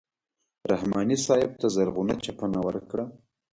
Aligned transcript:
رحماني 0.71 1.17
صاحب 1.25 1.51
ته 1.59 1.67
زرغونه 1.75 2.13
چپنه 2.25 2.59
ورکړه. 2.67 3.05